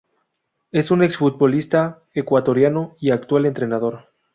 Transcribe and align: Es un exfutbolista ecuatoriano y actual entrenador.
Es 0.71 0.89
un 0.89 1.03
exfutbolista 1.03 1.99
ecuatoriano 2.15 2.95
y 2.99 3.11
actual 3.11 3.45
entrenador. 3.45 4.09